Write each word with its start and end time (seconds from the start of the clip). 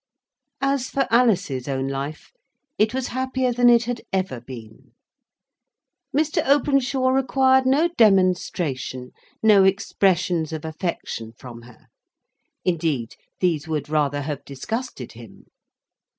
As 0.61 0.89
for 0.89 1.05
Alice's 1.11 1.67
own 1.67 1.87
life, 1.87 2.31
it 2.79 2.91
was 2.91 3.09
happier 3.09 3.53
than 3.53 3.69
it 3.69 3.83
had 3.83 4.01
ever 4.11 4.39
been. 4.41 4.93
Mr. 6.11 6.41
Openshaw 6.43 7.09
required 7.09 7.67
no 7.67 7.87
demonstration, 7.87 9.11
no 9.43 9.63
expressions 9.63 10.51
of 10.53 10.65
affection 10.65 11.33
from 11.37 11.61
her. 11.69 11.85
Indeed, 12.65 13.15
these 13.41 13.67
would 13.67 13.89
rather 13.89 14.21
have 14.23 14.43
disgusted 14.43 15.11
him. 15.11 15.45